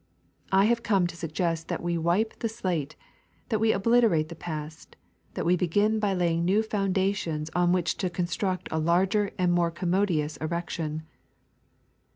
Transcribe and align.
I 0.51 0.65
have 0.65 0.81
come 0.81 1.05
to 1.05 1.15
suggest 1.15 1.67
that 1.67 1.83
we 1.83 1.95
wipe 1.95 2.39
the 2.39 2.49
slate, 2.49 2.95
that 3.49 3.59
we 3.59 3.71
obliterate 3.71 4.29
the 4.29 4.35
past, 4.35 4.95
that 5.35 5.45
we 5.45 5.55
begin 5.55 5.99
by 5.99 6.15
laying 6.15 6.43
new 6.43 6.63
foundations 6.63 7.51
on 7.53 7.71
which 7.71 7.97
to 7.97 8.09
construct 8.09 8.67
a 8.71 8.79
larger 8.79 9.29
and 9.37 9.53
more 9.53 9.69
commodious 9.69 10.37
erection." 10.37 11.03